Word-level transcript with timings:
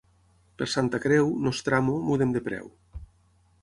Per 0.61 0.67
Santa 0.75 1.01
Creu, 1.03 1.29
nostramo, 1.49 1.97
mudem 2.11 2.37
de 2.39 2.47
preu. 2.51 2.77